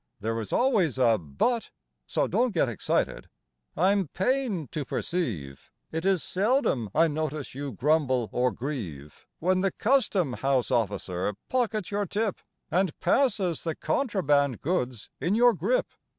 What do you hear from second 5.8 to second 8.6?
It is seldom I notice you grumble or